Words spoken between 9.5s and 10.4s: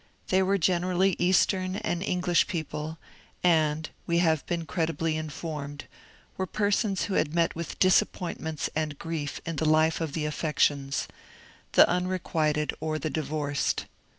the life of the